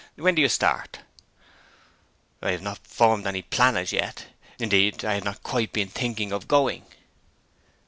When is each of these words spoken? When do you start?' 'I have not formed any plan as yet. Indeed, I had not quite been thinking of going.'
When 0.15 0.33
do 0.33 0.41
you 0.41 0.49
start?' 0.49 1.01
'I 2.41 2.49
have 2.53 2.61
not 2.63 2.87
formed 2.87 3.27
any 3.27 3.43
plan 3.43 3.77
as 3.77 3.93
yet. 3.93 4.25
Indeed, 4.57 5.05
I 5.05 5.13
had 5.13 5.23
not 5.25 5.43
quite 5.43 5.71
been 5.73 5.89
thinking 5.89 6.31
of 6.31 6.47
going.' 6.47 6.85